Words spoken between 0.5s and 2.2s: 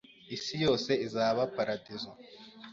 yose izaba paradizo